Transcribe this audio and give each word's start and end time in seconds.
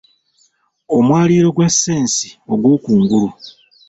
Omwaliiro 0.95 1.49
gwa 1.55 1.67
ssensi 1.73 2.29
ogw'okungulu. 2.53 3.29